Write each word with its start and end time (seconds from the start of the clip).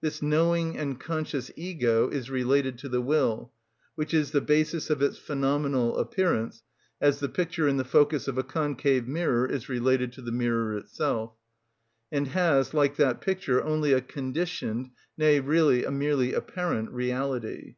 This 0.00 0.22
knowing 0.22 0.78
and 0.78 1.00
conscious 1.00 1.50
ego 1.56 2.08
is 2.08 2.30
related 2.30 2.78
to 2.78 2.88
the 2.88 3.00
will, 3.00 3.50
which 3.96 4.14
is 4.14 4.30
the 4.30 4.40
basis 4.40 4.88
of 4.88 5.02
its 5.02 5.18
phenomenal 5.18 5.96
appearance, 5.98 6.62
as 7.00 7.18
the 7.18 7.28
picture 7.28 7.66
in 7.66 7.76
the 7.76 7.82
focus 7.84 8.28
of 8.28 8.38
a 8.38 8.44
concave 8.44 9.08
mirror 9.08 9.44
is 9.50 9.68
related 9.68 10.12
to 10.12 10.22
the 10.22 10.30
mirror 10.30 10.76
itself, 10.78 11.32
and 12.12 12.28
has, 12.28 12.72
like 12.72 12.94
that 12.98 13.20
picture, 13.20 13.64
only 13.64 13.92
a 13.92 14.00
conditioned, 14.00 14.90
nay, 15.18 15.40
really 15.40 15.82
a 15.84 15.90
merely 15.90 16.34
apparent, 16.34 16.90
reality. 16.92 17.74